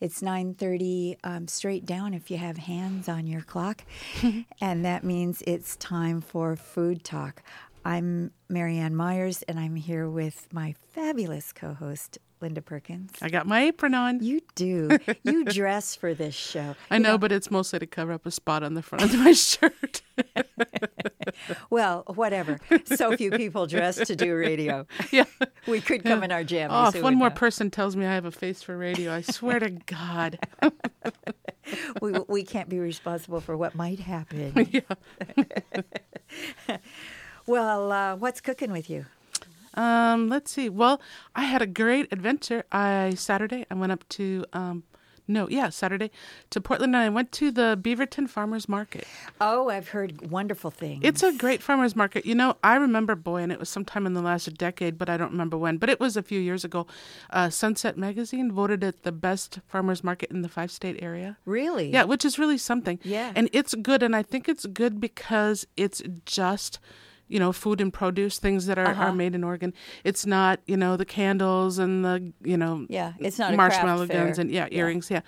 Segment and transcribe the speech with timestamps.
[0.00, 3.84] It's 9:30 um, straight down if you have hands on your clock,
[4.60, 7.42] and that means it's time for food talk.
[7.84, 13.12] I'm Marianne Myers, and I'm here with my fabulous co-host Linda Perkins.
[13.22, 14.22] I got my apron on.
[14.22, 14.98] You do.
[15.22, 16.74] You dress for this show.
[16.90, 19.32] I know, but it's mostly to cover up a spot on the front of my
[19.32, 20.02] shirt.
[21.68, 22.60] Well, whatever.
[22.84, 24.86] So few people dress to do radio.
[25.10, 25.24] yeah.
[25.66, 26.68] We could come in our jammies.
[26.70, 27.34] Oh, if one more know?
[27.34, 30.38] person tells me I have a face for radio, I swear to God.
[32.00, 34.68] we, we can't be responsible for what might happen.
[34.70, 36.76] yeah.
[37.46, 39.06] Well, uh, what's cooking with you?
[39.74, 40.68] Um, let's see.
[40.68, 41.00] Well,
[41.34, 42.64] I had a great adventure.
[42.72, 44.84] I Saturday I went up to um
[45.26, 46.10] no, yeah, Saturday
[46.50, 49.06] to Portland and I went to the Beaverton Farmers Market.
[49.40, 51.00] Oh, I've heard wonderful things.
[51.02, 52.26] It's a great farmers market.
[52.26, 55.16] You know, I remember, boy, and it was sometime in the last decade, but I
[55.16, 55.78] don't remember when.
[55.78, 56.86] But it was a few years ago.
[57.30, 61.38] Uh, Sunset Magazine voted it the best farmers market in the five state area.
[61.46, 62.98] really Yeah, which is really something.
[63.02, 63.32] Yeah.
[63.34, 64.02] And it's good.
[64.02, 66.80] And I think it's good because it's just,
[67.28, 69.04] you know, food and produce, things that are, Uh-huh.
[69.04, 69.72] are made in Oregon.
[70.04, 74.38] It's not, you know, the candles and the, you know, Yeah, it's not marshmallow guns
[74.38, 74.78] and yeah, Yeah.
[74.80, 75.10] earrings.
[75.10, 75.20] Yeah.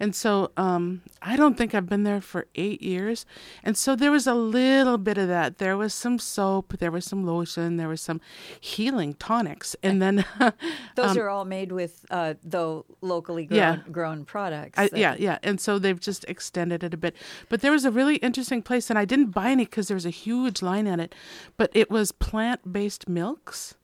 [0.00, 3.24] And so um, I don't think I've been there for eight years.
[3.62, 5.58] And so there was a little bit of that.
[5.58, 8.20] There was some soap, there was some lotion, there was some
[8.60, 9.76] healing tonics.
[9.82, 10.24] And then,
[10.96, 13.92] Those are all made with, uh, though, locally grown, um, Yeah.
[13.92, 14.78] grown products.
[14.78, 15.38] I, yeah, yeah.
[15.42, 17.14] And so they've just extended it a bit.
[17.48, 20.06] But there was a really interesting place, and I didn't buy any because there was
[20.06, 21.14] a huge line at it.
[21.56, 23.74] But it was plant based milks.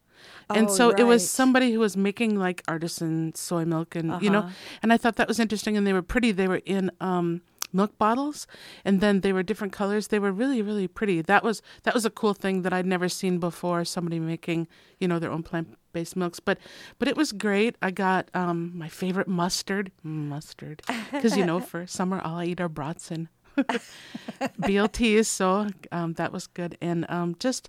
[0.51, 4.31] And Oh, so it was somebody who was making like artisan soy milk, and you
[4.31, 4.81] know, Uh-huh.
[4.83, 5.77] and I thought that was interesting.
[5.77, 6.33] And they were pretty.
[6.33, 7.41] They were in um,
[7.73, 8.47] milk bottles,
[8.85, 10.09] and then they were different colors.
[10.09, 11.23] They were really, really pretty.
[11.23, 13.85] That was that was a cool thing that I'd never seen before.
[13.85, 14.67] Somebody making
[14.99, 16.59] you know their own plant based milks, but
[16.99, 17.77] but it was great.
[17.81, 22.61] I got um, my favorite mustard, mustard, because you know for summer all I eat
[22.61, 23.29] are brats and
[24.61, 25.27] BLTs.
[25.27, 27.69] So um, that was good, and um, just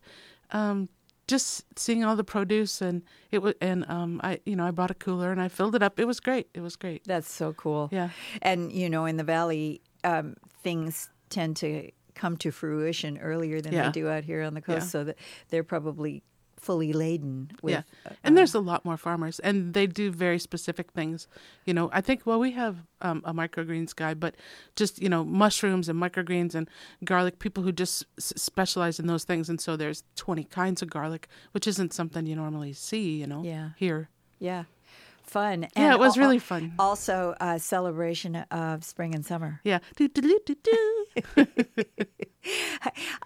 [0.52, 0.89] um,
[1.27, 4.92] just seeing all the produce and it was and um, I you know I bought
[4.92, 5.99] a cooler and I filled it up.
[5.99, 6.48] It was great.
[6.54, 7.04] It was great.
[7.05, 7.89] That's so cool.
[7.92, 8.10] Yeah.
[8.42, 13.71] And, you know, in the valley, um, things tend to come to fruition earlier than
[13.73, 13.86] Yeah.
[13.86, 14.89] they do out here on the coast, Yeah.
[14.89, 15.17] so that
[15.49, 16.23] they're probably
[16.61, 17.72] fully laden with.
[17.73, 21.27] yeah, uh, and there's a lot more farmers, and they do very specific things.
[21.66, 24.36] You know, I think well, we have um, a microgreens guy, but
[24.76, 26.70] just you know, mushrooms and microgreens and
[27.04, 27.39] garlic.
[27.39, 31.27] People who just s- specialize in those things, and so there's 20 kinds of garlic,
[31.52, 33.20] which isn't something you normally see.
[33.20, 33.70] You know, Yeah.
[33.78, 34.10] here.
[34.39, 34.64] Yeah.
[35.23, 35.67] Fun.
[35.78, 36.73] Yeah, it was al- really fun.
[36.78, 39.61] Also, a celebration of spring and summer.
[39.64, 39.80] Yeah,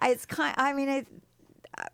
[0.02, 0.54] It's kind.
[0.58, 1.06] I mean, it,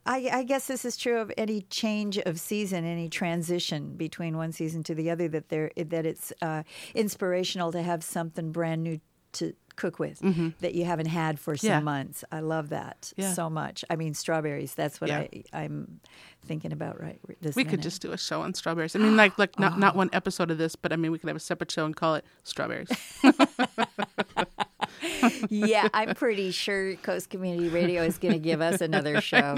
[0.06, 4.52] I, I guess this is true of any change of season, any transition between one
[4.52, 5.28] season to the other.
[5.28, 6.62] That there, that it's uh,
[6.94, 9.00] inspirational to have something brand new
[9.34, 10.20] to cook with
[10.60, 11.74] that you haven't had for some Mm-hmm.
[11.78, 11.80] Yeah.
[11.80, 12.24] months.
[12.30, 13.32] I love that Yeah.
[13.32, 13.82] so much.
[13.88, 14.74] I mean, strawberries.
[14.74, 15.20] That's what Yeah.
[15.20, 16.00] I, I'm
[16.44, 18.94] thinking about right this We could just do a show on strawberries.
[18.94, 19.76] I mean, like like not Oh.
[19.78, 21.96] not one episode of this, but I mean, we could have a separate show and
[21.96, 22.88] call it strawberries.
[25.50, 29.56] yeah, I'm pretty sure Coast Community Radio is going to give us another show.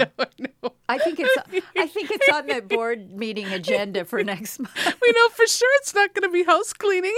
[0.89, 1.37] I think it's
[1.77, 4.75] I think it's on the board meeting agenda for next month.
[5.01, 7.15] we know for sure it's not going to be house cleaning.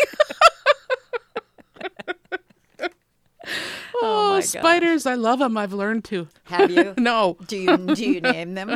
[4.00, 5.06] Oh oh, spiders!
[5.06, 5.56] I love them.
[5.58, 6.28] I've learned to.
[6.46, 6.94] Have you?
[6.98, 7.38] No.
[7.48, 8.70] Do you do you name them?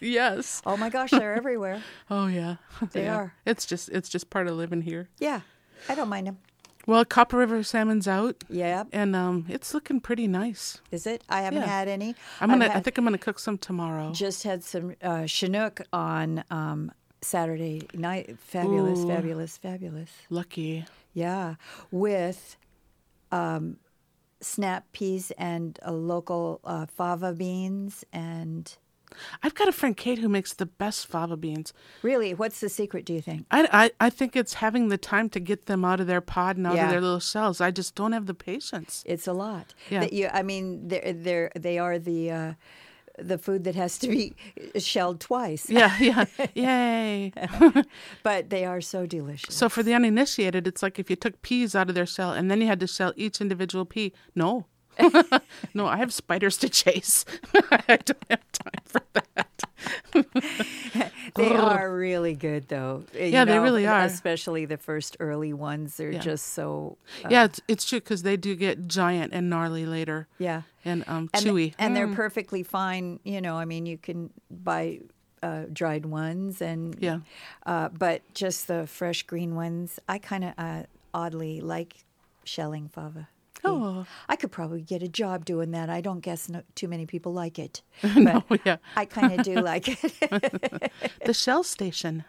[0.00, 0.60] Yes.
[0.66, 1.82] oh my gosh, they're everywhere.
[2.10, 2.56] Oh yeah.
[2.92, 3.16] They Yeah.
[3.16, 3.34] are.
[3.46, 5.08] It's just it's just part of living here.
[5.18, 5.40] Yeah,
[5.88, 6.38] I don't mind them.
[6.86, 10.80] Well, Copper River salmon's out, Yeah, and um, it's looking pretty nice.
[10.90, 11.22] is it?
[11.28, 11.66] I haven't Yeah.
[11.68, 12.14] had any.
[12.40, 12.70] I'm gonna.
[12.74, 14.12] I think I'm gonna cook some tomorrow.
[14.12, 16.90] just had some uh, Chinook on um,
[17.22, 18.38] Saturday night.
[18.38, 19.06] Fabulous, Ooh.
[19.08, 20.10] fabulous, fabulous.
[20.30, 20.84] Lucky.
[21.12, 21.56] Yeah,
[21.90, 22.56] with
[23.30, 23.76] um,
[24.40, 28.74] snap peas and uh, local uh, fava beans and.
[29.42, 31.72] I've got a friend Kate who makes the best fava beans.
[32.02, 33.04] Really, what's the secret?
[33.04, 33.46] Do you think?
[33.50, 33.68] I,
[34.00, 36.66] I, I think it's having the time to get them out of their pod and
[36.66, 36.84] out Yeah.
[36.84, 37.60] of their little shells.
[37.60, 39.02] I just don't have the patience.
[39.06, 39.74] It's a lot.
[39.90, 40.06] Yeah.
[40.10, 42.52] You, I mean, they're, they're they are the uh,
[43.18, 44.34] the food that has to be
[44.78, 45.68] shelled twice.
[45.68, 46.24] Yeah, yeah.
[46.54, 47.32] Yay.
[48.22, 49.54] But they are so delicious.
[49.54, 52.50] So for the uninitiated, it's like if you took peas out of their shell and
[52.50, 54.12] then you had to shell each individual pea.
[54.34, 54.66] No.
[55.74, 57.24] no, I have spiders to chase.
[57.54, 59.64] I don't have time for that.
[61.34, 63.04] they are really good, though.
[63.14, 64.00] Uh, you Yeah, they really are.
[64.02, 65.96] Especially the first early ones.
[65.96, 66.20] They're Yeah.
[66.20, 66.98] just so
[67.28, 70.62] yeah, it's, it's true because they do get giant and gnarly later yeah.
[70.84, 71.74] and um, And, chewy.
[71.78, 72.14] and they're Mm.
[72.14, 73.20] perfectly fine.
[73.24, 75.00] You know, I mean, you can buy
[75.42, 77.20] uh, dried ones, and Yeah.
[77.64, 80.82] uh, but just the fresh green ones, I kind of uh,
[81.14, 82.04] oddly like
[82.44, 83.28] shelling fava.
[83.64, 84.06] Oh.
[84.28, 85.90] I could probably get a job doing that.
[85.90, 87.82] I don't guess no, too many people like it.
[88.16, 88.76] no, yeah.
[88.96, 90.92] I kind of do like it.
[91.24, 92.24] The Shell Station.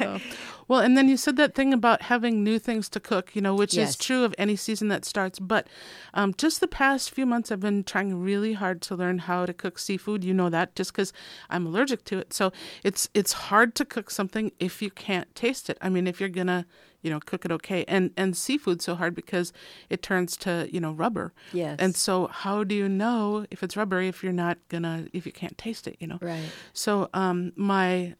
[0.00, 0.18] Oh.
[0.66, 3.54] Well, and then you said that thing about having new things to cook, you know,
[3.54, 3.90] which Yes.
[3.90, 5.38] is true of any season that starts.
[5.38, 5.66] But
[6.14, 9.52] um, just the past few months, I've been trying really hard to learn how to
[9.52, 10.24] cook seafood.
[10.24, 11.12] You know that just because
[11.50, 12.32] I'm allergic to it.
[12.32, 12.52] So
[12.82, 15.76] it's it's hard to cook something if you can't taste it.
[15.82, 16.64] I mean, if you're gonna
[17.02, 19.52] you know cook it okay, and and seafood's so hard because
[19.90, 21.32] it turns to you know rubber.
[21.52, 21.76] Yes.
[21.78, 25.32] And so how do you know if it's rubbery if you're not gonna if you
[25.32, 25.96] can't taste it?
[26.00, 26.18] You know.
[26.20, 26.48] Right.
[26.72, 28.14] So um, my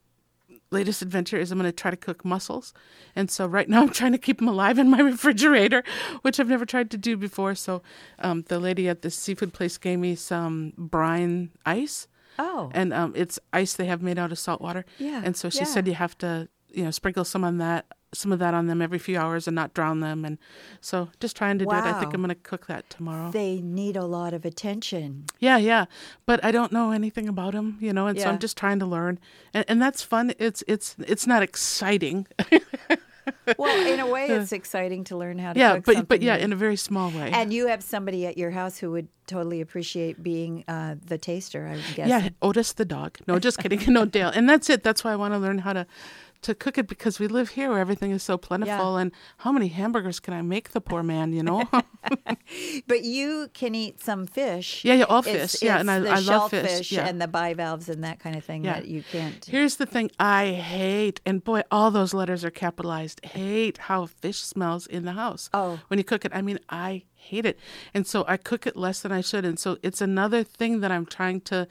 [0.71, 2.73] latest adventure is I'm going to try to cook mussels,
[3.15, 5.85] and so right now I'm trying to keep them alive in my refrigerator,
[6.23, 7.55] which I've never tried to do before.
[7.55, 7.83] So
[8.21, 12.09] um, the lady at this seafood place gave me some brine ice,
[12.39, 12.71] Oh.
[12.73, 14.87] and um, it's ice they have made out of salt water.
[14.99, 15.65] Yeah, And so she yeah.
[15.65, 17.85] said you have to you know sprinkle some on that.
[18.15, 20.37] Some of that on them every few hours and not drown them, and
[20.81, 21.75] so just trying to do it.
[21.77, 23.31] I think I'm going to cook that tomorrow.
[23.31, 25.25] they need a lot of attention.
[25.39, 25.87] Yeah, yeah,
[26.27, 28.87] but I don't know anything about him, you know, and so I'm just trying to
[28.87, 29.19] learn,
[29.55, 30.35] and, and that's fun.
[30.39, 32.27] It's it's it's not exciting,
[33.57, 36.45] Well, in a way, it's exciting to learn how to yeah, but but yeah, new.
[36.45, 37.31] in a very small way.
[37.33, 41.69] and you have somebody at your house who would totally appreciate being uh, the taster,
[41.69, 42.09] I guess.
[42.09, 43.19] yeah, Otis the dog.
[43.29, 43.81] No, just kidding.
[43.93, 44.83] No, Dale, and that's it.
[44.83, 45.87] That's why I want to learn how to
[46.43, 49.69] to cook it because we live here where everything is so plentiful, and how many
[49.69, 51.33] hamburgers can I make the poor man?
[51.33, 51.63] You know.
[52.87, 54.85] But you can eat some fish.
[54.85, 55.63] Yeah, yeah, all It's- fish.
[55.63, 57.07] Yeah, and I- the I love fish, yeah.
[57.07, 58.75] and the bivalves and that kind of thing Yeah.
[58.75, 59.45] that you can't.
[59.45, 63.25] Here's the thing I hate, and boy, all those letters are capitalized.
[63.25, 65.49] Hate how fish smells in the house.
[65.55, 65.81] Oh.
[65.89, 67.59] When you cook it, I mean, I hate it.
[67.95, 69.45] And so I cook it less than I should.
[69.45, 71.69] And so it's another thing that I'm trying to.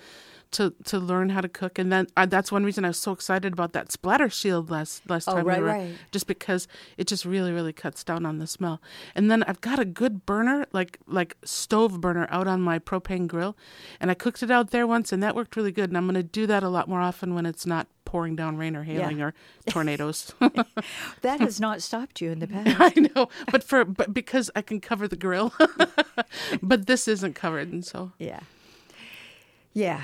[0.56, 3.14] To, to learn how to cook, and then uh, that's one reason I was so
[3.14, 5.96] excited about that splatter shield last last Oh, time right, we were, right.
[6.12, 6.68] just because
[6.98, 8.82] it just really really cuts down on the smell.
[9.16, 13.28] And then I've got a good burner, like like stove burner, out on my propane
[13.28, 13.56] grill,
[14.02, 15.90] and I cooked it out there once, and that worked really good.
[15.90, 18.58] And I'm going to do that a lot more often when it's not pouring down
[18.58, 19.34] rain or hailing or
[19.68, 20.34] tornadoes.
[21.22, 22.76] That has not stopped you in the past.
[22.78, 25.54] I know, but for but because I can cover the grill,
[26.62, 28.42] but this isn't covered, and so Yeah.
[29.74, 30.04] Yeah.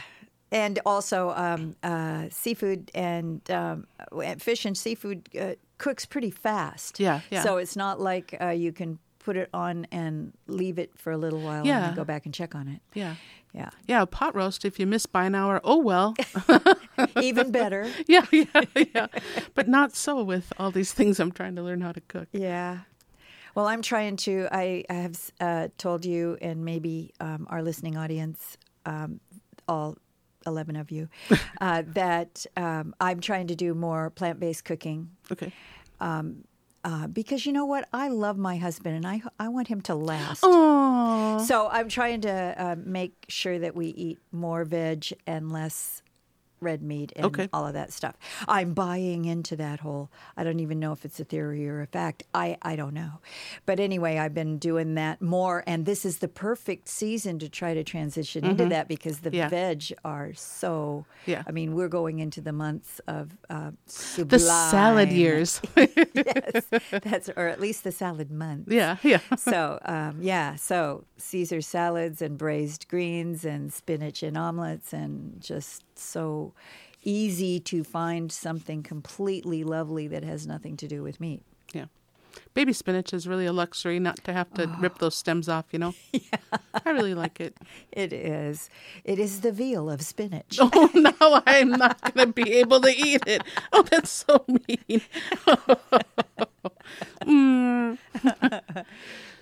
[0.52, 3.86] And also, um, uh, seafood and um,
[4.40, 7.00] fish and seafood uh, cooks pretty fast.
[7.02, 7.44] Yeah, yeah.
[7.44, 11.18] So it's not like uh, you can put it on and leave it for a
[11.18, 11.82] little while and Yeah.
[11.82, 12.80] then go back and check on it.
[12.94, 13.16] yeah.
[13.54, 13.70] Yeah.
[13.88, 14.66] Yeah, pot roast.
[14.66, 16.14] If you miss by an hour, oh well.
[17.22, 17.90] Even better.
[18.08, 19.08] yeah, yeah, yeah.
[19.56, 22.28] But not so with all these things I'm trying to learn how to cook.
[22.32, 22.80] Yeah.
[23.56, 24.48] Well, I'm trying to.
[24.52, 29.20] I, I have uh, told you, and maybe um, our listening audience, um,
[29.68, 29.98] all
[30.48, 31.10] 11 of you,
[31.62, 35.12] uh, that um, I'm trying to do more plant based cooking.
[35.32, 35.52] Okay.
[36.88, 37.86] Uh, because you know what?
[37.92, 40.40] I love my husband and I, I want him to last.
[40.42, 41.44] Oh.
[41.46, 46.02] So I'm trying to uh, make sure that we eat more veg and less
[46.59, 47.50] red meat and Okay.
[47.54, 48.15] all of that stuff.
[48.48, 50.09] I'm buying into that whole.
[50.36, 52.24] I don't even know if it's a theory or a fact.
[52.33, 53.19] I I don't know,
[53.65, 57.74] but anyway, I've been doing that more, and this is the perfect season to try
[57.74, 59.38] to transition into that because the Mm-hmm.
[59.38, 59.50] Yeah.
[59.50, 61.06] veg are so.
[61.25, 61.44] Yeah.
[61.48, 63.71] I mean, we're going into the months of uh,
[64.18, 65.62] the salad years.
[65.75, 66.65] yes,
[67.04, 69.19] that's or at least the salad month yeah, yeah.
[69.37, 75.83] so um, yeah, so Caesar salads and braised greens and spinach and omelets and just
[75.97, 76.46] so
[77.04, 81.42] easy to find something completely lovely that has nothing to do with meat.
[81.73, 81.85] Yeah.
[82.54, 85.80] Baby spinach is really a luxury not to have to rip those stems off, you
[85.80, 85.94] know?
[86.11, 86.57] Yeah.
[86.85, 87.56] I really like it.
[87.92, 88.69] It is.
[89.04, 90.59] It is the veal of spinach.
[90.61, 93.42] Oh, no, I'm not going to be able to eat it.
[93.73, 95.01] Oh, that's so mean.
[97.21, 97.97] Mm.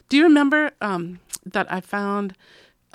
[0.09, 2.35] Do you remember um, that I found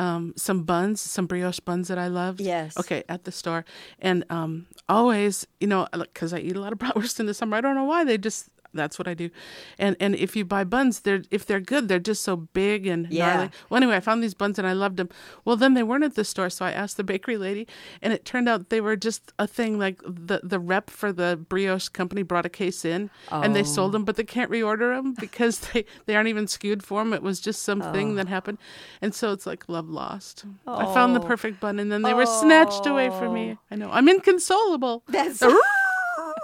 [0.00, 2.40] um, some buns, some brioche buns that I loved?
[2.40, 2.76] Yes.
[2.76, 3.64] Okay, at the store.
[4.00, 7.56] And um, always, you know, because I eat a lot of bratwurst in the summer,
[7.56, 8.48] I don't know why they just.
[8.72, 9.30] That's what I do,
[9.78, 13.06] and and if you buy buns, they're if they're good, they're just so big and
[13.10, 13.34] Yeah.
[13.34, 13.50] gnarly.
[13.68, 15.08] Well, anyway, I found these buns and I loved them.
[15.44, 17.66] Well, then they weren't at the store, so I asked the bakery lady,
[18.02, 19.78] and it turned out they were just a thing.
[19.78, 23.90] Like the the rep for the brioche company brought a case in, and they sold
[23.90, 23.92] oh.
[23.92, 27.12] them, but they can't reorder them because they they aren't even skewed for them.
[27.12, 28.58] It was just something that happened,
[29.02, 30.44] and so it's like love lost.
[30.66, 31.26] I found the Oh.
[31.26, 33.58] perfect bun, and then they were snatched away from me.
[33.70, 34.12] I know I'm oh.
[34.12, 35.02] inconsolable.
[35.08, 35.42] That's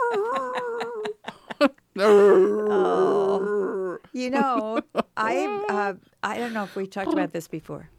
[4.13, 4.81] you know,
[5.17, 7.91] I uh, I don't know if we talked about this before.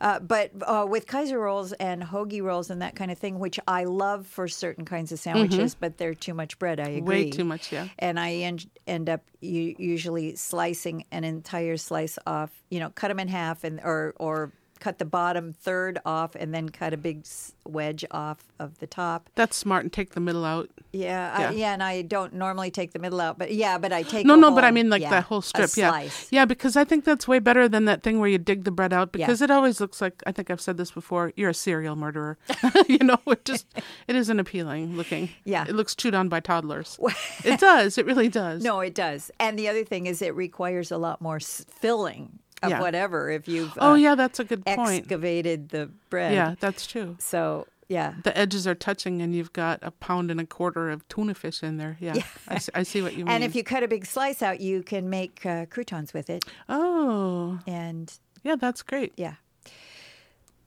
[0.00, 3.58] Uh, but uh, with Kaiser rolls and hoagie rolls and that kind of thing, which
[3.66, 6.80] I love for certain kinds of sandwiches, but they're too much bread.
[6.80, 7.00] I agree.
[7.00, 7.08] Mm-hmm.
[7.08, 7.88] Way too much, yeah.
[7.98, 12.50] And I end, end up u- usually slicing an entire slice off.
[12.70, 16.54] You know, cut them in half and or or cut the bottom third off and
[16.54, 17.26] then cut a big
[17.64, 19.28] wedge off of the top.
[19.34, 20.70] That's smart and take the middle out.
[20.92, 21.50] Yeah, I, Yeah.
[21.50, 24.34] yeah, and I don't normally take the middle out, but yeah, but I take No,
[24.34, 25.70] no, but I mean like yeah, that whole strip.
[25.76, 25.90] Yeah.
[25.90, 26.28] slice.
[26.30, 28.92] Yeah, because I think that's way better than that thing where you dig the bread
[28.92, 29.26] out Yeah.
[29.26, 32.38] because it always looks like I think I've said this before, you're a serial murderer.
[32.88, 33.66] you know, it just
[34.08, 35.30] it isn't appealing looking.
[35.44, 35.64] Yeah.
[35.68, 36.98] It looks chewed on by toddlers.
[37.44, 37.98] it does.
[37.98, 38.62] It really does.
[38.62, 39.30] No, it does.
[39.40, 42.80] And the other thing is, it requires a lot more filling of Yeah.
[42.80, 45.00] whatever if you've Oh uh, yeah, that's a good point.
[45.00, 46.32] excavated the bread.
[46.32, 47.16] Yeah, that's true.
[47.18, 51.06] So yeah, The edges are touching, and you've got a pound and a quarter of
[51.08, 51.96] tuna fish in there.
[52.00, 52.16] Yeah,
[52.48, 53.28] I, see, I see what you mean.
[53.32, 56.44] and if you cut a big slice out, you can make uh, croutons with it.
[56.68, 59.12] oh, And yeah, that's great.
[59.16, 59.34] yeah.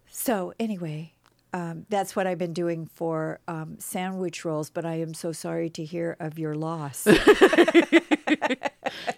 [0.10, 1.13] So anyway.
[1.51, 5.70] Um, that's what I've been doing for um, sandwich rolls, but I am so sorry
[5.72, 7.08] to hear of your loss.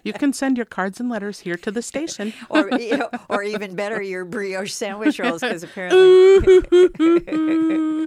[0.04, 2.32] You can send your cards and letters here to the station.
[2.50, 6.02] or you know, or even better, your brioche sandwich rolls, because apparently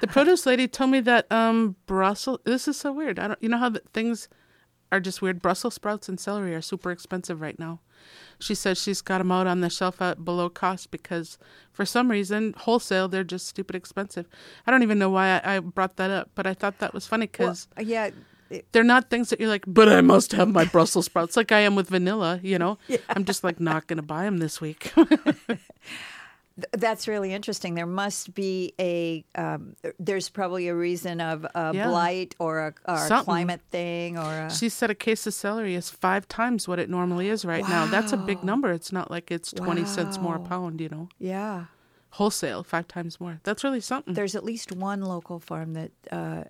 [0.00, 2.40] The produce lady told me that um Brussels.
[2.44, 3.18] This is so weird.
[3.18, 3.42] I don't.
[3.42, 4.28] You know how the, things
[4.94, 5.42] are just weird.
[5.42, 7.80] Brussels sprouts and celery are super expensive right now.
[8.38, 11.38] She says she's got them out on the shelf at below cost because
[11.72, 14.26] for some reason wholesale they're just stupid expensive.
[14.66, 17.06] I don't even know why I, I brought that up, but I thought that was
[17.06, 18.10] funny well, because yeah,
[18.50, 19.64] it- they're not things that you're like.
[19.66, 22.38] But I must have my Brussels sprouts, like I am with vanilla.
[22.42, 24.92] You know, I'm just like not gonna buy them this week.
[26.56, 27.74] Th- That's really interesting.
[27.74, 29.24] There must be a.
[29.34, 31.88] Um, there's probably a reason of a Yeah.
[31.88, 34.50] blight or a, or a climate thing or a.
[34.54, 37.86] She said a case of celery is five times what it normally is right now.
[37.86, 38.70] That's a big number.
[38.72, 41.08] It's not like it's 20 cents more a pound, you know.
[41.18, 41.64] Yeah,
[42.10, 43.40] Wholesale, five times more.
[43.42, 44.14] That's really something.
[44.14, 45.90] there's at least one local farm that.
[46.10, 46.44] Uh,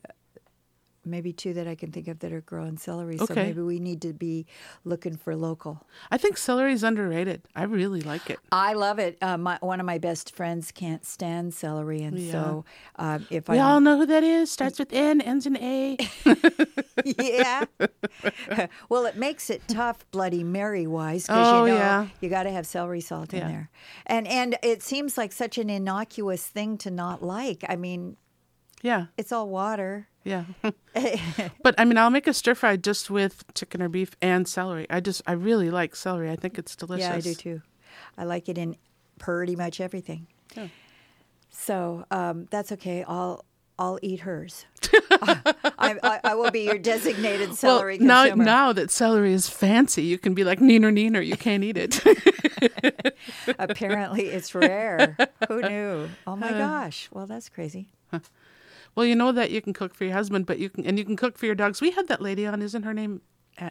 [1.06, 3.18] Maybe two that I can think of that are growing celery.
[3.18, 4.46] So maybe we need to be
[4.84, 5.86] looking for local.
[6.10, 7.42] I think celery is underrated.
[7.54, 8.38] I really like it.
[8.52, 9.18] I love it.
[9.22, 12.64] Uh, my, one of my best friends can't stand celery, and so
[12.96, 14.50] um, if We I all know who that is.
[14.50, 15.96] Starts with N, ends in A.
[17.04, 17.64] yeah.
[18.88, 22.06] well, it makes it tough, Bloody Mary wise, because Oh, you know yeah.
[22.20, 23.70] you got to have celery salt in there,
[24.06, 27.64] and and it seems like such an innocuous thing to not like.
[27.68, 28.16] I mean,
[28.82, 30.08] Yeah, it's all water.
[30.24, 30.44] Yeah.
[31.62, 34.86] but I mean, I'll make a stir fry just with chicken or beef and celery.
[34.90, 36.30] I just, I really like celery.
[36.30, 37.06] I think it's delicious.
[37.06, 37.62] Yeah, I do too.
[38.16, 38.76] I like it in
[39.18, 40.26] pretty much everything.
[40.56, 40.68] Yeah.
[41.50, 43.04] So um, that's okay.
[43.06, 43.44] I'll
[43.78, 44.66] I'll eat hers.
[45.10, 48.44] I, I, I will be your designated celery well, now, consumer.
[48.44, 51.24] now that celery is fancy, you can be like neener neener.
[51.24, 52.00] You can't eat it.
[53.58, 55.16] Apparently, it's rare.
[55.48, 56.08] Who knew?
[56.26, 57.08] Oh my gosh!
[57.12, 57.88] Well, that's crazy.
[58.94, 61.04] Well, you know that you can cook for your husband, but you can and you
[61.04, 61.80] can cook for your dogs.
[61.80, 63.22] We had that lady on, isn't her name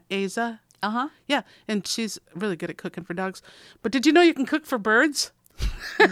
[0.09, 0.59] Aza?
[0.81, 1.09] Uh huh.
[1.27, 3.41] Yeah, and she's really good at cooking for dogs.
[3.81, 5.31] But did you know you can cook for birds?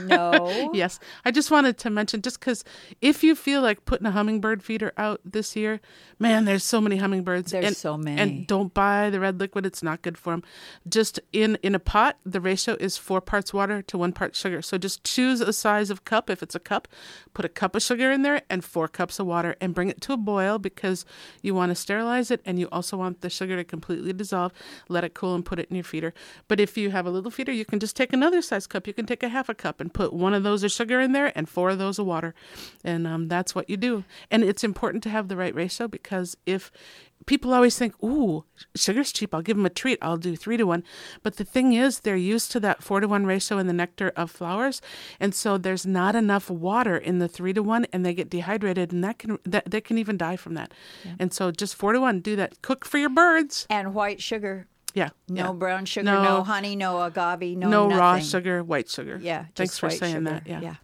[0.05, 0.71] No.
[0.73, 2.63] Yes, I just wanted to mention just because
[3.01, 5.81] if you feel like putting a hummingbird feeder out this year,
[6.17, 7.51] man, there's so many hummingbirds.
[7.51, 8.21] There's and, so many.
[8.21, 10.43] And don't buy the red liquid; it's not good for them.
[10.87, 14.61] Just in in a pot, the ratio is four parts water to one part sugar.
[14.61, 16.29] So just choose a size of cup.
[16.29, 16.87] If it's a cup,
[17.33, 20.01] put a cup of sugar in there and four cups of water, and bring it
[20.01, 21.05] to a boil because
[21.41, 24.53] you want to sterilize it, and you also want the sugar to completely dissolve.
[24.87, 26.13] Let it cool and put it in your feeder.
[26.47, 28.87] But if you have a little feeder, you can just take another size cup.
[28.87, 31.11] You can take a half a cup and put one of those of sugar in
[31.11, 32.33] there and four of those of water,
[32.83, 34.03] and um, that's what you do.
[34.29, 36.71] And it's important to have the right ratio because if
[37.25, 38.45] people always think, "Ooh,
[38.75, 39.33] sugar's cheap.
[39.33, 39.99] I'll give them a treat.
[40.01, 40.83] I'll do three to one,"
[41.23, 44.11] but the thing is, they're used to that four to one ratio in the nectar
[44.15, 44.81] of flowers,
[45.19, 48.91] and so there's not enough water in the three to one, and they get dehydrated,
[48.91, 50.73] and that can that they can even die from that.
[51.19, 52.19] And so just four to one.
[52.21, 52.61] Do that.
[52.61, 53.67] Cook for your birds.
[53.69, 54.67] And white sugar.
[54.93, 55.09] Yeah.
[55.27, 55.51] No yeah.
[55.53, 56.05] brown sugar.
[56.05, 56.23] No.
[56.23, 56.75] No, honey.
[56.75, 57.57] No agave.
[57.57, 57.69] No.
[57.69, 59.19] No raw sugar, white sugar.
[59.21, 59.45] Yeah.
[59.55, 60.41] Thanks for saying sugar.
[60.45, 60.47] that.
[60.47, 60.75] Yeah.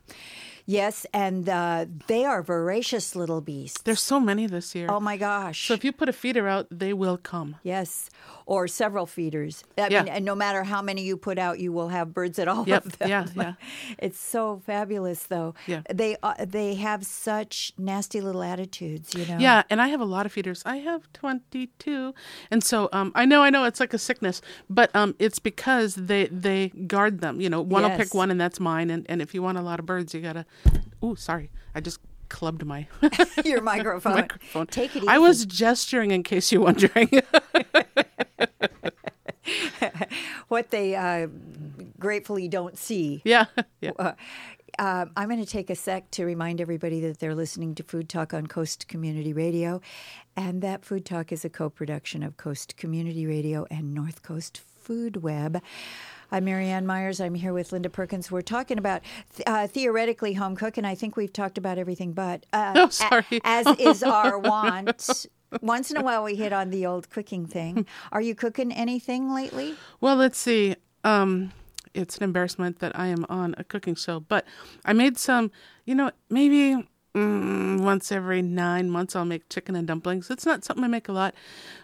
[0.70, 3.82] Yes, and uh, they are voracious little beasts.
[3.84, 4.88] There's so many this year.
[4.90, 5.66] oh my gosh.
[5.66, 7.56] So if you put a feeder out, they will come.
[7.64, 8.10] Yes,
[8.48, 9.64] or several feeders.
[9.78, 10.04] I Yeah.
[10.04, 12.64] mean, and no matter how many you put out, you will have birds at all
[12.68, 13.10] Yep, of them.
[13.10, 13.54] yeah, yeah.
[14.00, 15.54] It's so fabulous, though.
[15.68, 15.82] Yeah.
[15.94, 19.38] They uh, they have such nasty little attitudes, you know.
[19.38, 20.64] Yeah, and I have a lot of feeders.
[20.66, 22.14] I have 22.
[22.50, 25.96] And so um, I know, I know it's like a sickness, but um, it's because
[25.96, 27.42] they they guard them.
[27.42, 28.90] You know, one will pick one and that's mine.
[28.90, 30.46] And, and if you want a lot of birds, you got to.
[31.04, 31.52] Ooh, sorry.
[31.76, 32.00] I just
[32.30, 32.88] clubbed my
[33.46, 34.14] Your microphone.
[34.14, 34.68] microphone.
[34.68, 35.08] Take it easy.
[35.08, 37.10] I was gesturing in case you're wondering.
[40.48, 41.28] what they uh,
[42.00, 43.22] gratefully don't see.
[43.26, 43.46] Yeah,
[43.82, 43.92] yeah.
[43.98, 44.14] Uh,
[44.80, 48.10] uh, I'm going to take a sec to remind everybody that they're listening to Food
[48.10, 49.82] Talk on Coast Community Radio,
[50.36, 55.24] and that Food Talk is a co-production of Coast Community Radio and North Coast Food
[55.24, 55.62] Web.
[56.32, 57.22] I'm Marianne Myers.
[57.22, 58.30] I'm here with Linda Perkins.
[58.30, 59.02] We're talking about
[59.46, 62.46] uh, theoretically home cook, and I think we've talked about everything but.
[62.52, 63.26] Uh, Oh, sorry.
[63.32, 65.26] a- as is our want.
[65.62, 67.86] Once in a while, we hit on the old cooking thing.
[68.12, 69.76] Are you cooking anything lately?
[70.02, 70.76] Well, let's see.
[71.06, 71.54] Um,
[71.94, 74.46] it's an embarrassment that I am on a cooking show, but
[74.84, 75.52] I made some.
[75.86, 76.86] You know, maybe
[77.18, 80.30] mm, once every nine months I'll make chicken and dumplings.
[80.30, 81.34] It's not something I make a lot,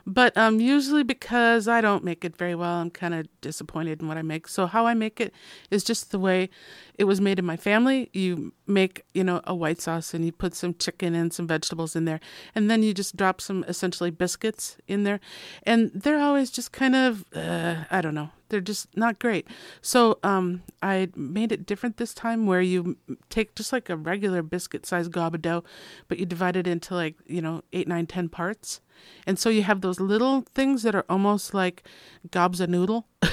[0.06, 4.08] but um, usually because I don't make it very well, I'm kind of disappointed in
[4.08, 4.48] what I make.
[4.48, 5.34] So how I make it
[5.72, 6.50] is just the way
[6.96, 8.10] it was made in my family.
[8.14, 11.96] You make, you know, a white sauce and you put some chicken and some vegetables
[11.96, 12.20] in there,
[12.54, 15.20] and then you just drop some essentially biscuits in there,
[15.64, 19.48] and they're always just kind of, uh, I don't know, they're just not great.
[19.82, 22.98] So um, I made it different this time, where you
[23.30, 25.64] take just like a regular biscuit-sized gob of dough,
[26.08, 28.80] but you divide it into like you know eight, nine, ten parts,
[29.28, 31.84] and so you have those little things that are almost like
[32.32, 33.08] gobs of noodle.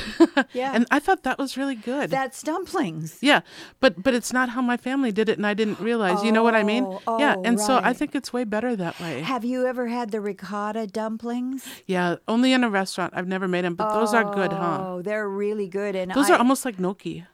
[0.52, 0.72] Yeah.
[0.74, 2.10] and I thought that was really good.
[2.10, 3.18] That's dumplings.
[3.22, 3.40] yeah,
[3.80, 6.22] but but it's not how my family did it, and I didn't realize.
[6.22, 6.84] You know what I mean?
[7.06, 9.20] Oh, yeah, oh, and so I think it's way better that way.
[9.22, 11.66] Have you ever had the ricotta dumplings?
[11.86, 13.14] Yeah, only in a restaurant.
[13.16, 14.78] I've never made them, but those are good, huh?
[14.80, 15.96] Oh, they're really good.
[15.96, 17.24] And Those I, are almost like gnocchi.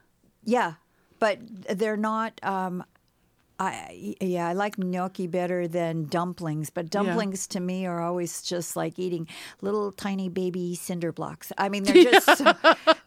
[0.43, 0.73] yeah,
[1.19, 2.39] but they're not.
[2.43, 2.83] Um,
[3.59, 8.75] I yeah, I like gnocchi better than dumplings, but dumplings to me are always just
[8.75, 9.27] like eating
[9.61, 11.51] little tiny baby cinder blocks.
[11.57, 12.53] I mean, they're just so,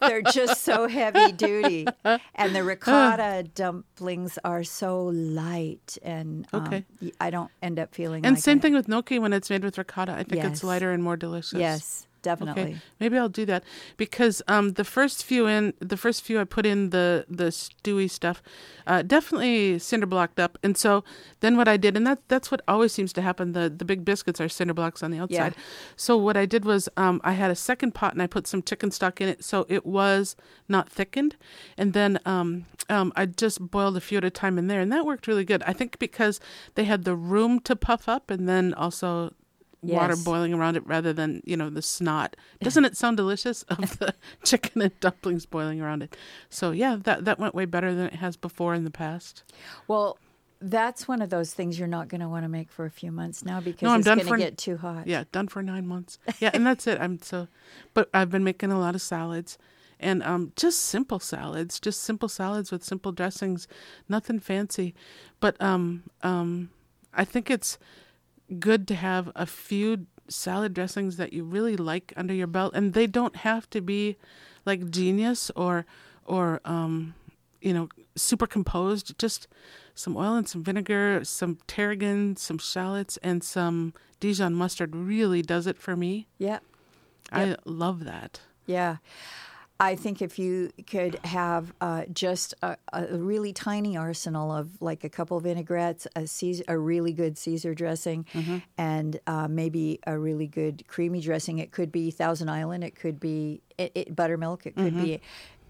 [0.01, 1.87] they're just so heavy duty,
[2.35, 6.85] and the ricotta dumplings are so light, and um, Okay.
[7.01, 8.25] y- I don't end up feeling.
[8.25, 8.61] And like same it.
[8.61, 10.11] thing with gnocchi when it's made with ricotta.
[10.13, 10.51] I think Yes.
[10.51, 11.53] it's lighter and more delicious.
[11.59, 12.61] Yes, definitely.
[12.61, 13.63] Okay, maybe I'll do that
[13.97, 18.09] because um, the first few in the first few I put in the the stewy
[18.09, 18.41] stuff,
[18.87, 21.03] uh, definitely cinder blocked up, and so
[21.39, 23.53] then what I did, and that that's what always seems to happen.
[23.53, 25.55] The the big biscuits are cinder blocks on the outside.
[25.95, 28.61] So what I did was um, I had a second pot and I put some
[28.61, 30.35] chicken stock in it, so it was
[30.67, 31.35] not thickened,
[31.77, 34.91] and then um, um, I just boiled a few at a time in there, and
[34.91, 35.63] that worked really good.
[35.63, 36.39] I think because
[36.75, 39.33] they had the room to puff up, and then also
[39.81, 42.35] water boiling around it rather than you know the snot.
[42.61, 44.13] Doesn't it sound delicious of the
[44.43, 46.15] chicken and dumplings boiling around it?
[46.49, 49.43] So yeah, that that went way better than it has before in the past.
[49.87, 50.17] Well,
[50.63, 53.11] that's one of those things you're not going to want to make for a few
[53.11, 55.07] months now because no, I'm it's done going to for- get too hot.
[55.07, 56.19] Yeah, done for nine months.
[56.39, 56.99] Yeah, and that's it.
[57.01, 57.47] I'm so,
[57.95, 59.57] but I've been making a lot of salads.
[60.03, 63.67] And um, just simple salads, just simple salads with simple dressings,
[64.09, 64.95] nothing fancy.
[65.39, 66.71] But um, um,
[67.13, 67.77] I think it's
[68.59, 72.93] good to have a few salad dressings that you really like under your belt, and
[72.93, 74.17] they don't have to be
[74.65, 75.85] like genius or
[76.25, 77.13] or um,
[77.61, 79.17] you know super composed.
[79.19, 79.47] Just
[79.95, 85.67] some oil and some vinegar, some tarragon, some shallots, and some Dijon mustard really does
[85.67, 86.27] it for me.
[86.37, 86.59] Yeah.
[87.31, 88.41] I love that.
[88.65, 88.97] Yeah.
[89.81, 95.03] I think if you could have uh, just a, a really tiny arsenal of like
[95.03, 98.27] a couple of vinaigrettes, a Caesar, a really good Caesar dressing,
[98.77, 101.57] and uh, maybe a really good creamy dressing.
[101.57, 105.19] It could be Thousand Island, it could be it, it, buttermilk, it could be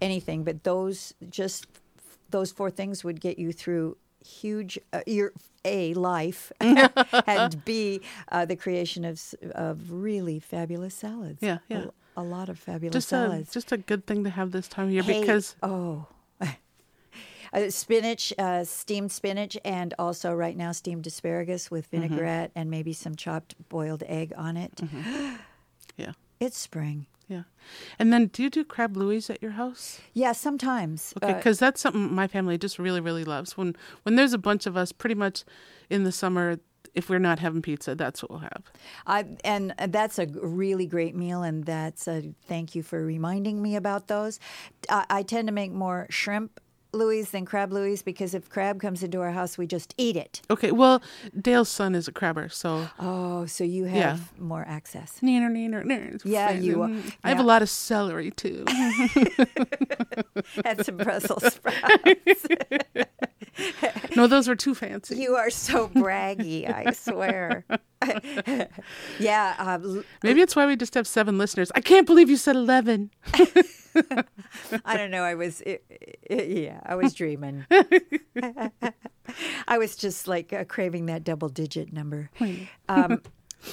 [0.02, 0.44] anything.
[0.44, 1.66] But those just
[2.28, 5.32] those four things would get you through huge uh, your
[5.64, 9.18] a life and b uh, the creation of
[9.54, 11.38] of really fabulous salads.
[11.40, 11.86] Yeah, yeah.
[12.16, 13.52] A- a lot of fabulous Just a salads.
[13.52, 16.06] just a good thing to have this time of year Hey, because oh,
[17.52, 22.02] uh, spinach, uh, steamed spinach, and also right now steamed asparagus with Mm-hmm.
[22.02, 24.76] vinaigrette and maybe some chopped boiled egg on it.
[24.76, 25.36] Mm-hmm.
[25.96, 27.06] yeah, It's spring.
[27.28, 27.42] yeah.
[27.98, 30.00] And then do you do crab louis at your house?
[30.12, 31.12] Yeah, sometimes.
[31.22, 33.56] Okay, uh, because that's something my family just really, really loves.
[33.56, 35.44] When when there's a bunch of us, pretty much
[35.90, 36.58] in the summer,
[36.94, 38.62] if we're not having pizza, that's what we'll have.
[39.06, 43.76] I, and that's a really great meal, and that's a thank you for reminding me
[43.76, 44.38] about those.
[44.90, 46.60] I, I tend to make more shrimp
[46.94, 50.42] Louis than crab Louis because if crab comes into our house, we just eat it.
[50.50, 51.00] Okay, well,
[51.40, 54.18] Dale's son is a crabber, so Oh, so you have Yeah.
[54.38, 55.18] more access.
[55.22, 56.20] neener, neener, neener.
[56.22, 56.90] Yeah, you are.
[57.24, 58.66] I have a lot of celery too.
[60.66, 62.46] and some Brussels sprouts.
[64.16, 65.16] no, those were too fancy.
[65.16, 67.64] You are so braggy, I swear.
[69.18, 71.70] yeah, l- Maybe it's why we just have seven listeners.
[71.74, 73.10] I can't believe you said eleven.
[74.84, 75.22] I don't know.
[75.22, 75.78] I was, i
[76.30, 77.66] i yeah, I was dreaming.
[79.68, 82.30] I was just like uh, craving that double digit number.
[82.88, 83.22] Um,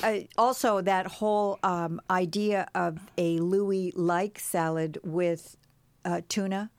[0.03, 5.55] uh, also that whole um, idea of a Louis like salad with
[6.05, 6.69] uh, tuna.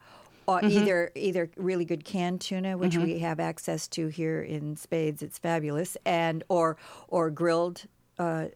[0.51, 0.79] Or Mm-hmm.
[0.79, 5.39] either either really good canned tuna, which we have access to here in Spades, it's
[5.39, 6.77] fabulous, and or
[7.09, 7.85] or grilled
[8.19, 8.47] uh,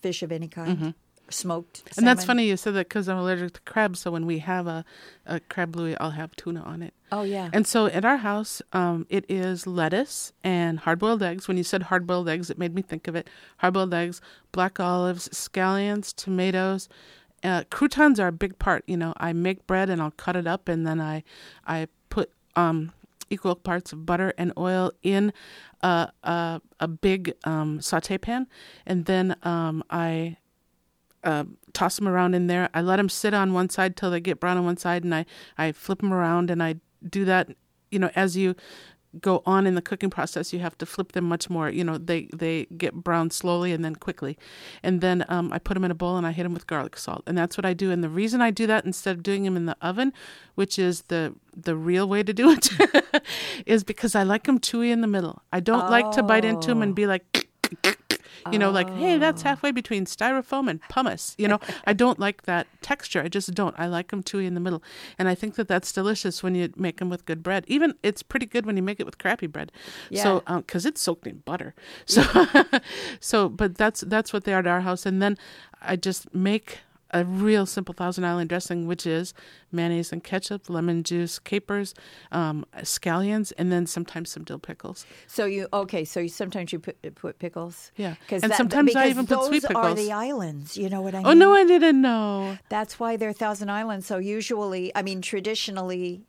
[0.00, 0.94] fish of any kind,
[1.30, 1.84] smoked.
[1.84, 1.98] Mm-hmm.
[2.00, 3.96] And that's funny you said that because I'm allergic to crab.
[3.96, 4.84] So when we have a,
[5.26, 6.94] a crab louis, I'll have tuna on it.
[7.10, 7.50] Oh yeah.
[7.52, 11.48] And so at our house, um, it is lettuce and hard boiled eggs.
[11.48, 13.28] When you said hard boiled eggs, it made me think of it.
[13.58, 14.20] Hard boiled eggs,
[14.52, 16.88] black olives, scallions, tomatoes.
[17.44, 18.82] Uh, croutons are a big part.
[18.86, 21.22] You know, I make bread and I'll cut it up and then I,
[21.66, 22.92] I put um,
[23.30, 25.32] equal parts of butter and oil in
[25.82, 28.46] a, a, a big um, saute pan.
[28.86, 30.38] And then um, I
[31.24, 32.68] uh, toss them around in there.
[32.74, 35.14] I let them sit on one side till they get brown on one side, and
[35.14, 35.26] I
[35.56, 36.76] I flip them around, and I
[37.08, 37.48] do that.
[37.90, 38.54] You know, as you
[39.20, 41.68] go on in the cooking process, you have to flip them much more.
[41.68, 44.38] You know, they they get brown slowly and then quickly,
[44.82, 46.96] and then um, I put them in a bowl and I hit them with garlic
[46.96, 47.90] salt, and that's what I do.
[47.90, 50.12] And the reason I do that instead of doing them in the oven,
[50.54, 52.70] which is the the real way to do it,
[53.66, 55.42] is because I like them chewy in the middle.
[55.52, 57.43] I don't like to bite into them and be like.
[58.52, 59.48] You know, like, hey, that's oh.
[59.48, 61.34] halfway between styrofoam and pumice.
[61.38, 63.22] You know, I don't like that texture.
[63.22, 63.74] I just don't.
[63.78, 64.82] I like them chewy in the middle.
[65.18, 67.64] And I think that that's delicious when you make them with good bread.
[67.68, 69.72] Even it's pretty good when you make it with crappy bread.
[70.10, 70.20] Yeah.
[70.20, 71.74] Uh, so, because it's soaked in butter.
[72.04, 72.22] So,
[73.20, 75.06] so, but that's that's what they are at our house.
[75.06, 75.38] And then
[75.80, 76.80] I just make
[77.14, 79.32] a real simple Thousand Island dressing, which is
[79.72, 81.94] mayonnaise and ketchup, lemon juice, capers,
[82.32, 85.06] um, scallions, and then sometimes some dill pickles.
[85.26, 86.04] So you okay?
[86.04, 87.92] So you sometimes you put put pickles.
[87.96, 88.16] Yeah.
[88.20, 89.84] because And sometimes I even put sweet pickles.
[89.84, 90.76] those are the islands.
[90.76, 91.26] You know what I mean?
[91.26, 92.58] Oh no, I didn't know.
[92.68, 94.06] That's why they're Thousand Islands.
[94.06, 96.26] So usually, I mean, traditionally,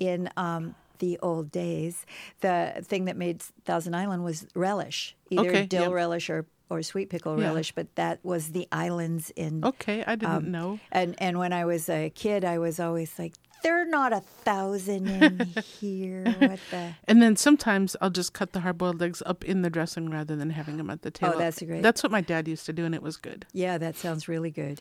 [0.00, 2.04] in um, the old days,
[2.40, 5.94] the thing that made Thousand Island was relish, either Okay, dill yeah.
[6.02, 7.46] relish or or sweet pickle Yeah.
[7.48, 7.72] relish.
[7.72, 9.64] But that was the islands in.
[9.64, 10.78] Okay, I didn't Um, know.
[10.92, 13.34] And and when I was a kid, I was always like,
[13.64, 15.40] "They're not a thousand in
[15.80, 16.94] here." What the?
[17.08, 20.36] And then sometimes I'll just cut the hard boiled eggs up in the dressing rather
[20.36, 21.32] than having them at the table.
[21.34, 21.82] Oh, that's great.
[21.82, 23.46] That's what my dad used to do, and it was good.
[23.52, 24.80] Yeah, that sounds really good.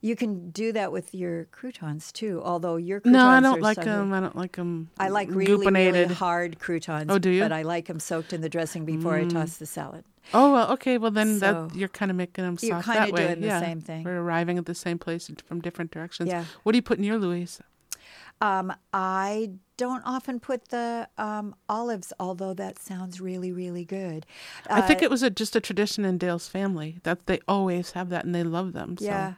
[0.00, 2.40] You can do that with your croutons too.
[2.42, 4.14] Although your croutons No, I don't like them.
[4.14, 4.88] I don't like them.
[4.98, 7.10] I like really, really hard croutons.
[7.10, 7.42] Oh, do you?
[7.42, 7.44] Mm.
[7.44, 10.04] But I like them soaked in the dressing before I toss the salad.
[10.32, 10.96] Oh well, okay.
[10.96, 13.26] Well, then So- that you're kind of making them You're soft kinda that way.
[13.26, 13.60] doing the yeah.
[13.60, 14.04] same thing.
[14.04, 16.28] We're arriving at the same place from different directions.
[16.28, 16.44] Yeah.
[16.62, 17.60] What do you put in your Louise?
[18.40, 24.26] Um, I don't often put the um, olives, although that sounds really, really good.
[24.68, 27.92] I think Uh, it was a, just a tradition in Dale's family that they always
[27.92, 28.96] have that and they love them.
[28.98, 29.04] So.
[29.04, 29.34] Yeah,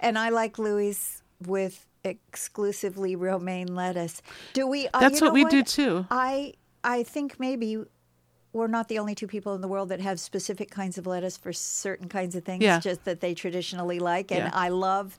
[0.00, 4.20] and I like Louis with exclusively romaine lettuce.
[4.52, 4.88] Do we?
[4.88, 6.06] Uh, That's what we do too.
[6.10, 7.84] I I think maybe
[8.54, 11.36] we're not the only two people in the world that have specific kinds of lettuce
[11.36, 12.80] for certain kinds of things, Yeah.
[12.80, 14.30] just that they traditionally like.
[14.30, 14.50] And Yeah.
[14.54, 15.18] I love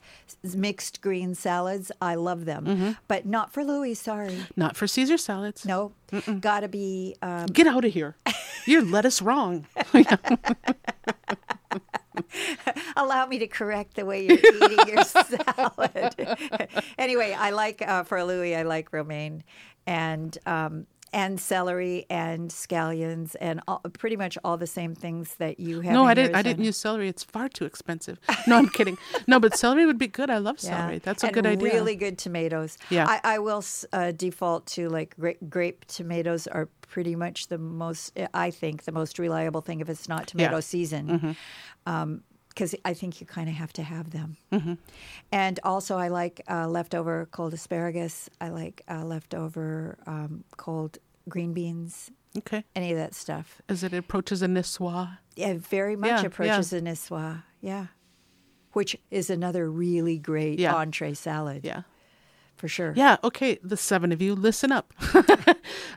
[0.56, 1.91] mixed green salads.
[2.02, 2.91] I love them, Mm-hmm.
[3.08, 3.93] but not for Louis.
[3.93, 5.65] Sorry, Not for Caesar salads.
[5.65, 5.91] no,
[6.39, 7.15] got to be.
[7.21, 8.15] Um, Get out of here.
[8.65, 9.67] You're lettuce wrong.
[12.95, 16.38] allow me to correct the way you're eating your salad.
[16.98, 19.43] anyway, I like uh, for Louis, I like romaine
[19.88, 25.62] and um, and celery and scallions and all, pretty much all the same things that
[25.62, 25.93] you have.
[25.93, 26.36] no, I didn't.
[26.36, 27.08] I didn't use celery.
[27.08, 28.19] It's far too expensive.
[28.47, 28.97] No, I'm kidding.
[29.25, 30.30] No, but celery would be good.
[30.30, 30.99] I love celery.
[30.99, 31.73] That's a and good idea.
[31.73, 32.78] Really good tomatoes.
[32.89, 33.08] Yeah.
[33.08, 38.19] I, I will uh, default to like grape, grape tomatoes are pretty much the most.
[38.34, 40.60] I think the most reliable thing if it's not tomato Yeah.
[40.60, 41.36] season.
[42.49, 44.38] because I think you kind of have to have them.
[44.51, 44.73] Mm-hmm.
[45.32, 48.30] And also, I like uh, leftover cold asparagus.
[48.39, 50.97] I like uh, leftover um, cold
[51.30, 52.12] green beans.
[52.38, 52.64] Okay.
[52.76, 53.62] Any of that stuff.
[53.70, 55.18] As it approaches a Niçoise.
[55.36, 56.26] Yeah, very much Yeah, yeah.
[56.28, 57.44] approaches a Niçoise.
[57.62, 57.88] Yeah,
[58.74, 60.76] which is another really great Yeah.
[60.76, 61.62] entree salad.
[61.64, 61.84] Yeah.
[62.58, 62.94] for sure.
[62.96, 64.94] Yeah, okay, the seven of you, listen up.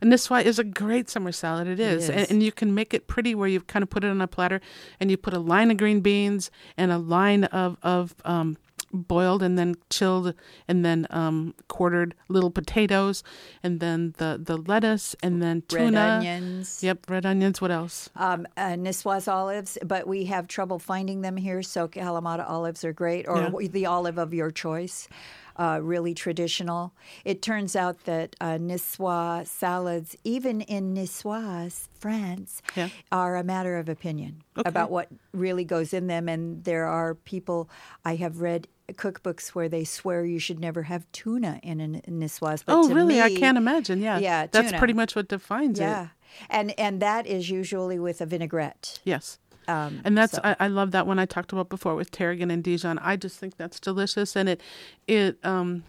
[0.03, 1.69] Niçoise is a great summer salad.
[1.69, 2.09] It is.
[2.11, 4.27] And, and you can make it pretty where you kind of put it on a
[4.27, 4.61] platter
[5.01, 8.57] and you put a line of green beans and a line of, of um,
[8.92, 10.35] boiled and then chilled
[10.66, 13.22] and then um, quartered little potatoes
[13.62, 16.01] and then the, the lettuce and then Red tuna.
[16.01, 16.83] onions.
[16.83, 17.61] Yep, red onions.
[17.61, 18.11] What else?
[18.16, 21.62] um, uh, Niçoise olives, but we have trouble finding them here.
[21.62, 23.68] So Kalamata olives are great, or Yeah.
[23.68, 25.09] the olive of your choice.
[25.57, 26.92] Uh, really traditional.
[27.24, 32.90] It turns out that uh, Niçoise salads, even in Niswas, France, Yeah.
[33.11, 34.68] are a matter of opinion Okay.
[34.68, 36.29] about what really goes in them.
[36.29, 37.68] And there are people
[38.05, 42.64] I have read cookbooks where they swear you should never have tuna in a Niçoise.
[42.64, 43.20] But oh, really?
[43.20, 44.01] I can't imagine.
[44.01, 44.18] Yeah.
[44.18, 44.79] Yeah, That's tuna.
[44.79, 45.85] pretty much what defines it.
[45.85, 46.09] Yeah,
[46.51, 49.01] and and that is usually with a vinaigrette.
[49.05, 49.38] Yes.
[49.68, 52.51] Um, And that's so- I, I love that one I talked about before with tarragon
[52.51, 52.98] and Dijon.
[53.01, 54.61] I just think that's delicious, and it
[55.07, 55.85] it um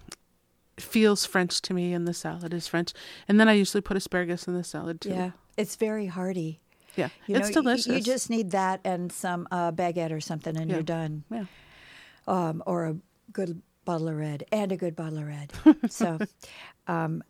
[0.77, 2.93] feels French to me, and the salad is French.
[3.27, 5.09] And then I usually put asparagus in the salad too.
[5.09, 6.59] yeah, it's very hearty.
[6.95, 7.87] yeah, You it's know, delicious.
[7.87, 10.75] You just need that and some uh, baguette or something, and Yeah.
[10.77, 11.23] you're done.
[11.31, 11.45] yeah.
[12.27, 12.95] Um, or a
[13.31, 15.51] good bottle of red and a good bottle of red.
[15.91, 16.19] so,
[16.87, 17.23] um,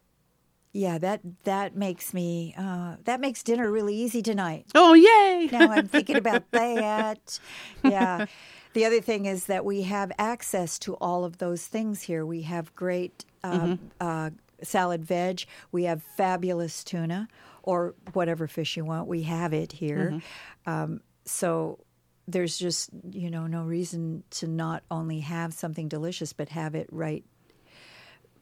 [0.73, 4.65] yeah, that that makes me uh, that makes dinner really easy tonight.
[4.75, 5.49] Oh yay!
[5.51, 7.39] Now I'm thinking about that.
[7.83, 8.25] Yeah.
[8.73, 12.23] The other thing is that we have access to all of those things here.
[12.23, 14.29] We have great uh, uh,
[14.61, 15.45] salad veg.
[15.71, 17.27] We have fabulous tuna
[17.63, 19.07] or whatever fish you want.
[19.07, 20.21] We have it here.
[20.67, 21.79] Um, so
[22.31, 26.87] there's just, you know, no reason to not only have something delicious, but have it
[26.91, 27.23] right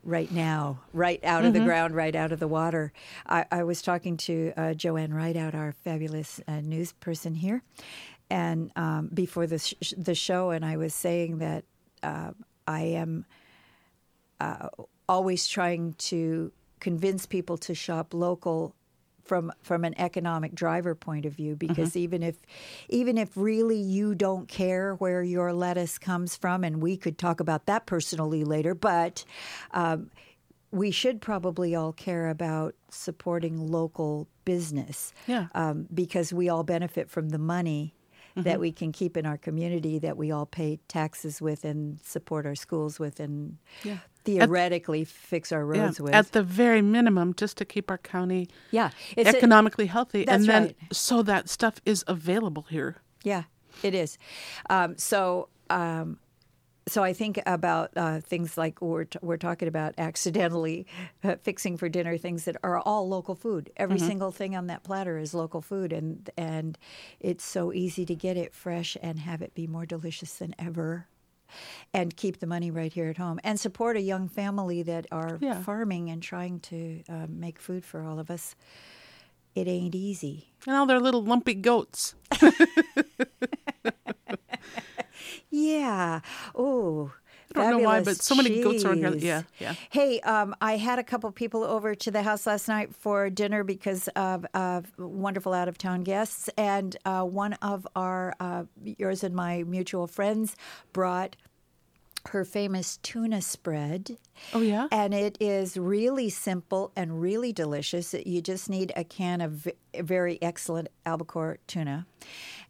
[0.03, 2.93] right now, right out of the ground, right out of the water.
[3.25, 7.61] I, I was talking to uh, Joanne Rideout, our fabulous uh, news person here,
[8.29, 11.65] and um, before the sh- the show, and I was saying that
[12.03, 12.31] uh,
[12.65, 13.25] I am
[14.39, 14.69] uh,
[15.09, 18.75] always trying to convince people to shop local
[19.27, 22.35] from from an economic driver point of view because even if
[22.89, 27.39] even if really you don't care where your lettuce comes from and we could talk
[27.39, 29.25] about that personally later but
[29.71, 30.09] um,
[30.71, 35.47] we should probably all care about supporting local business Yeah.
[35.55, 37.93] um, because we all benefit from the money
[38.35, 38.49] Mm-hmm.
[38.49, 42.45] that we can keep in our community that we all pay taxes with and support
[42.45, 43.97] our schools with and Yeah.
[44.27, 46.13] Theoretically fix our Yeah, roads with.
[46.13, 50.45] at the very minimum, just to keep our county yeah, it's a- economically healthy, and
[50.45, 50.75] then right.
[50.91, 52.97] so that stuff is available here.
[53.23, 53.43] Yeah,
[53.83, 54.17] it is.
[54.69, 56.19] Um, so, um,
[56.87, 60.85] so I think about uh, things like we're t- we're talking about accidentally
[61.23, 63.69] uh, fixing for dinner things that are all local food.
[63.75, 66.77] Every single thing on that platter is local food, and and
[67.19, 71.07] it's so easy to get it fresh and have it be more delicious than ever.
[71.93, 75.37] And keep the money right here at home, and support a young family that are
[75.41, 75.61] Yeah.
[75.61, 78.55] farming and trying to uh, make food for all of us.
[79.55, 80.53] It ain't easy.
[80.67, 82.15] And all their little lumpy goats.
[85.49, 86.21] Yeah.
[86.55, 87.11] Oh.
[87.59, 89.15] I don't know why, but so many goats around here.
[89.15, 89.75] Yeah, yeah.
[89.89, 93.63] Hey, um, I had a couple people over to the house last night for dinner
[93.63, 99.23] because of, of wonderful out of town guests, and uh, one of our uh, yours
[99.23, 100.55] and my mutual friends
[100.93, 101.35] brought
[102.29, 104.17] her famous tuna spread.
[104.53, 104.87] Oh yeah.
[104.91, 108.13] And it is really simple and really delicious.
[108.13, 112.05] You just need a can of very excellent albacore tuna,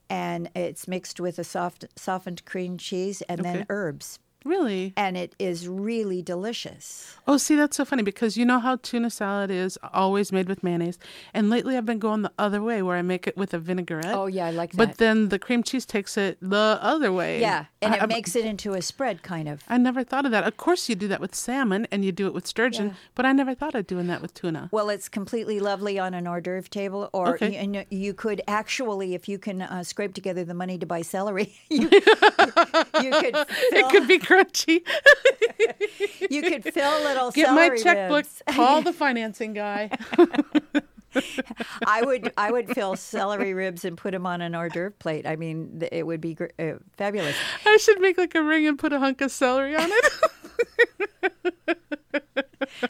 [0.09, 4.93] and it's mixed with a soft softened cream cheese and then herbs, Really?
[4.95, 7.15] and it is really delicious.
[7.27, 10.63] Oh, see, that's so funny because you know how tuna salad is always made with
[10.63, 10.97] mayonnaise,
[11.33, 14.13] and lately I've been going the other way where I make it with a vinaigrette.
[14.13, 14.77] Oh, yeah, I like that.
[14.77, 17.41] But then the cream cheese takes it the other way.
[17.41, 19.63] Yeah, and it I- makes it into a spread, kind of.
[19.67, 20.43] I never thought of that.
[20.45, 22.93] Of course, you do that with salmon and you do it with sturgeon, Yeah.
[23.15, 24.69] but I never thought of doing that with tuna.
[24.71, 27.51] Well, it's completely lovely on an hors d'oeuvre table, or Okay.
[27.53, 31.01] you, and you could actually, if you can uh, scrape together the money to buy
[31.01, 31.81] celery, you,
[33.01, 33.35] you could
[33.71, 34.81] It could be crunchy.
[36.29, 38.17] you could fill a little Get my checkbook.
[38.25, 38.41] ribs.
[38.51, 39.89] Call the financing guy.
[41.85, 45.25] I would I would fill celery ribs and put them on an hors d'oeuvre plate.
[45.27, 47.35] I mean, it would be gr- uh, fabulous.
[47.65, 50.13] I should make like a ring and put a hunk of celery on it.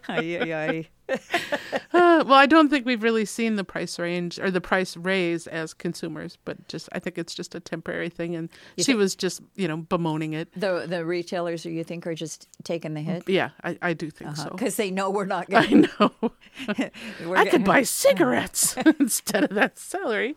[0.09, 0.87] Ay, ay, ay.
[1.09, 5.47] Uh, well, I don't think we've really seen the price range or the price raise
[5.47, 9.41] as consumers, but just I think it's just a temporary thing, and she was just
[9.55, 10.49] you know bemoaning it.
[10.53, 14.09] The the retailers, do you think, are just taking the hit Yeah, I, I do
[14.09, 14.49] think so.
[14.49, 15.83] because they know we're not going.
[15.83, 15.89] To.
[15.99, 16.31] I know.
[17.35, 20.35] I could buy cigarettes instead of that celery.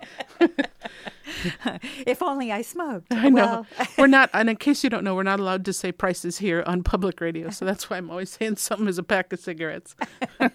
[2.07, 3.13] If only I smoked.
[3.13, 3.35] I know.
[3.35, 3.67] Well,
[3.99, 6.63] we're not, and in case you don't know, we're not allowed to say prices here
[6.67, 7.51] on public radio.
[7.51, 9.95] So that's why I'm always saying something is a pack of cigarettes.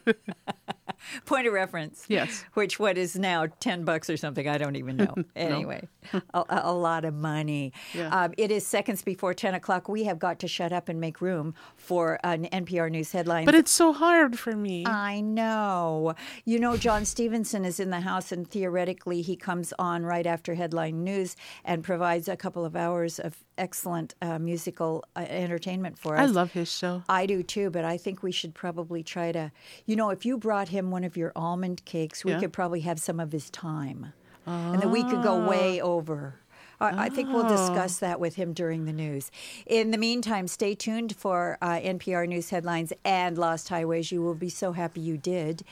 [1.25, 2.05] point of reference.
[2.07, 2.45] Yes.
[2.53, 4.47] Which what is now ten bucks or something?
[4.47, 5.13] I don't even know.
[5.35, 5.87] Anyway,
[6.33, 7.71] a, a- lot of money.
[7.93, 8.09] Yeah.
[8.09, 9.87] Um, it is seconds before ten o'clock.
[9.87, 13.45] We have got to shut up and make room for an NPR news headline.
[13.45, 14.85] But it's so hard for me.
[14.85, 16.15] I know.
[16.43, 20.55] You know, John Stevenson is in the house, and theoretically, he comes on right after
[20.55, 26.15] headline news and provides a couple of hours of excellent uh, musical uh, entertainment for
[26.17, 26.21] us.
[26.21, 27.03] I love his show.
[27.09, 29.51] I do too, but I think we should probably try to,
[29.85, 32.39] you know, if you brought him one of your almond cakes, we Yeah.
[32.39, 34.13] could probably have some of his time.
[34.47, 36.35] And then we could go way over.
[36.79, 39.31] I I think we'll discuss that with him during the news.
[39.65, 44.11] In the meantime, stay tuned for uh, NPR News headlines and Lost Highways.
[44.11, 45.63] You will be so happy you did.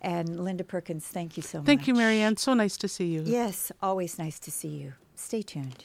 [0.00, 1.66] And Linda Perkins, thank you so much.
[1.66, 2.36] Thank you, Marianne.
[2.36, 3.22] So nice to see you.
[3.24, 4.94] Yes, always nice to see you.
[5.14, 5.84] Stay tuned.